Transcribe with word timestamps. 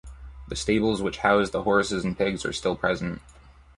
The 0.47 0.55
stables 0.55 0.99
which 1.03 1.19
housed 1.19 1.51
the 1.51 1.61
horses 1.61 2.03
and 2.03 2.17
pigs 2.17 2.43
are 2.43 2.53
still 2.53 2.75
present. 2.75 3.21